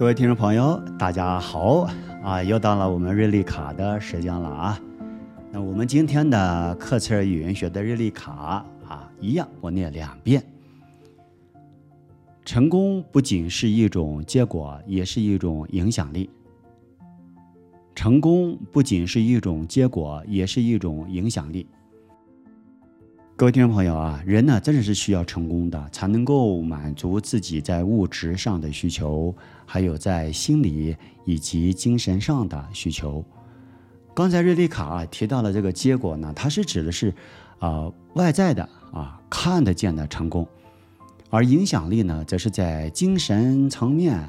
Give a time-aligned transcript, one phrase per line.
[0.00, 1.86] 各位听众朋友，大家好
[2.22, 2.42] 啊！
[2.42, 4.80] 又到了我们日历卡的时间了啊。
[5.52, 10.42] 那我们今天的课程语言学的日历卡啊，一样我念两遍。
[12.46, 16.30] 成功不仅是一种结果，也是一种影响力。
[17.94, 21.66] 成功不仅是一种结果，也是一种影响力。
[23.40, 30.94] 各位听众朋友啊，人呢真的是需要成功的，才能够满足自己在物质上的需求，还有在心理
[31.24, 33.24] 以及精神上的需求。
[34.12, 37.14] 刚才瑞丽卡啊提到了这个结果呢，它是指的是
[37.60, 38.62] 啊外在的
[38.92, 40.46] 啊看得见的成功，
[41.30, 44.22] 而影响力呢，则是在精神层面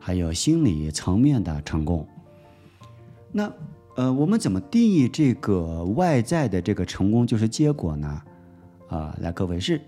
[0.00, 2.04] 还有心理层面的成功。
[3.30, 3.48] 那
[3.94, 8.20] 呃，我们怎么定义这个外在的这个成功就是结果呢？
[8.88, 9.80] 啊，来各位是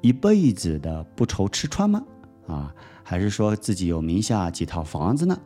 [0.00, 2.04] 一辈子的不愁吃穿吗？
[2.46, 5.38] 啊，还是说自己有名下几套房子呢？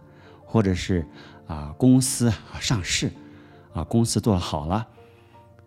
[0.45, 1.07] 或者是
[1.47, 3.11] 啊公司上市，
[3.73, 4.87] 啊公司做好了，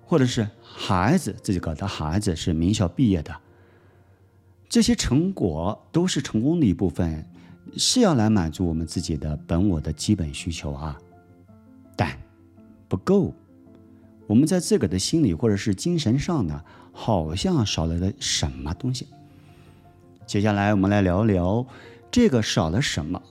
[0.05, 3.35] 或者是孩子自己搞的孩子是名校毕业的，
[4.69, 7.27] 这些成果都是成功的一部分，
[7.75, 10.97] 是要来满足我们自己的本我的基本需求啊，
[11.95, 12.17] 但
[12.87, 13.33] 不够。
[14.27, 16.61] 我们在自个儿的心里或者是精神上呢，
[16.91, 19.07] 好像少了的什么东西。
[20.25, 21.65] 接下来我们来聊聊
[22.11, 23.21] 这个少了什么，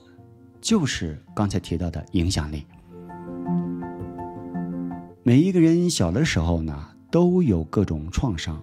[0.59, 2.65] 就是刚才提到的影响力。
[5.21, 8.59] 每一个人小的时候呢，都有各种创伤。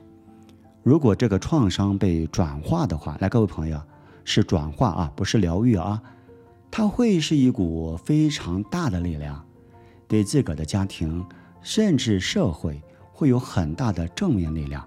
[0.83, 3.81] 如果这个创伤被转化的话，来，各位朋友，
[4.25, 6.03] 是转化啊，不是疗愈啊，
[6.69, 9.47] 它会是一股非常大的力量，
[10.09, 11.25] 对自个儿的家庭。
[11.65, 14.87] 甚至社会会有很大的正面力量，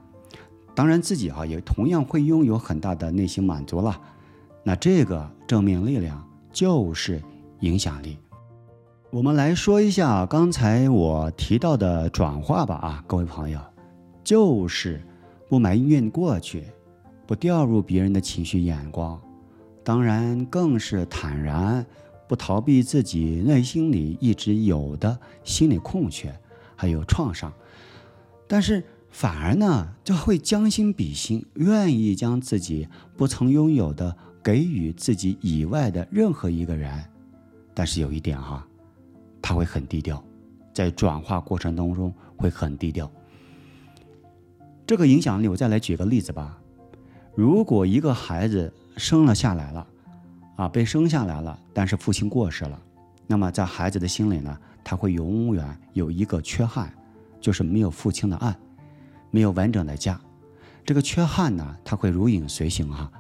[0.76, 4.00] 当然自己啊也同样会拥有很大的内心满足了。
[4.64, 7.22] 那这个正面力量就是
[7.62, 8.18] 影响力。
[9.10, 13.60] 我们来说一下刚才我提到的转化吧啊，各位朋友，
[14.24, 15.02] 就是
[15.50, 16.66] 不埋怨过去，
[17.26, 19.20] 不掉入别人的情绪眼光，
[19.84, 21.84] 当然更是坦然，
[22.28, 26.38] 不逃避自己内心里一直有的心理空缺。
[26.78, 27.52] 还有创伤，
[28.48, 37.04] 但是反而呢，就会将心比心，愿意将自己不曾拥有的给予自己以外的任何一个人。
[37.74, 38.66] 但是有一点哈，
[39.42, 40.24] 他会很低调，
[40.72, 43.12] 在转化过程当中会很低调。
[44.86, 46.58] 这个影响力，我再来举个例子吧。
[47.36, 49.88] 如果一个孩子生了下来了，
[50.56, 52.80] 啊，被生下来了，但是父亲过世了，
[53.28, 54.58] 那么在孩子的心里呢？
[54.90, 56.90] 他会永远有一个缺憾，
[57.42, 58.58] 就是没有父亲的爱，
[59.32, 60.18] 没有完整的家。
[60.86, 63.12] 这个缺憾呢，他会如影随形啊。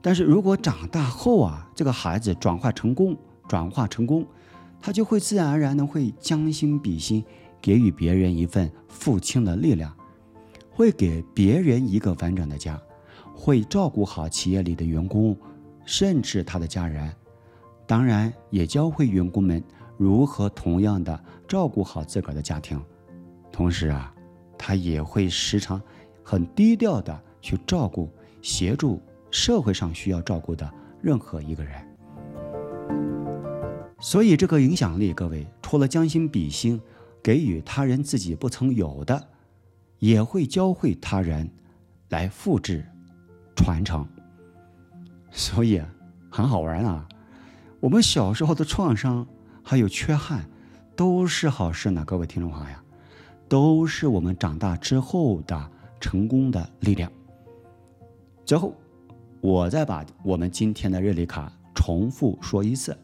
[0.00, 3.14] 但是如果长大后啊，这个孩子转化成功，
[3.46, 4.24] 转化成功，
[4.80, 7.22] 他就会自然而然的会将心比心，
[7.60, 9.94] 给予别人一份父亲的力量，
[10.70, 12.80] 会给别人一个完整的家，
[13.34, 15.36] 会照顾好企业里的员工，
[15.84, 17.14] 甚至他的家人，
[17.86, 19.62] 当然也教会员工们。
[20.00, 22.82] 如何同样的照顾好自个儿的家庭，
[23.52, 24.10] 同时啊，
[24.56, 25.78] 他也会时常
[26.24, 28.98] 很低调的去照顾、协助
[29.30, 30.72] 社会上需要照顾的
[31.02, 31.74] 任何一个人。
[34.00, 36.80] 所以，这个影响力，各位除了将心比心，
[37.22, 39.28] 给予他人自己不曾有的，
[39.98, 41.46] 也会教会他人
[42.08, 42.86] 来复制、
[43.54, 44.08] 传承。
[45.30, 45.82] 所以
[46.30, 47.06] 很好玩啊！
[47.80, 49.26] 我们小时候的创伤。
[49.62, 50.44] 还有缺憾，
[50.96, 52.76] 都是好事呢，各位听众朋友，
[53.48, 57.10] 都是我们长大之后的成功的力量。
[58.44, 58.74] 最后，
[59.40, 62.96] 我再把我们今天的日历卡重复说一次：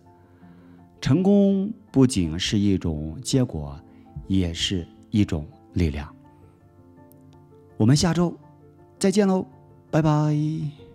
[1.01, 3.79] 成功不仅是一种结果，
[4.27, 6.13] 也是一种力量。
[7.77, 8.37] 我们下周
[8.99, 9.47] 再见喽，
[9.91, 10.86] 拜拜。